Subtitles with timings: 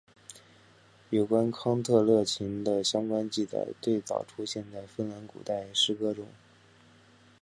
[1.11, 6.25] 有关康特勒琴的相关记载最早出现在芬兰古代诗歌中。